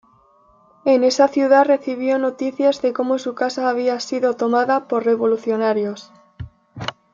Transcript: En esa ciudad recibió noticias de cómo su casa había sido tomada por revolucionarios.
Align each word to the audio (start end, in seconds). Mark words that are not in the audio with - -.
En 0.83 1.03
esa 1.03 1.27
ciudad 1.27 1.63
recibió 1.65 2.17
noticias 2.17 2.81
de 2.81 2.91
cómo 2.91 3.19
su 3.19 3.35
casa 3.35 3.69
había 3.69 3.99
sido 3.99 4.35
tomada 4.35 4.87
por 4.87 5.05
revolucionarios. 5.05 6.11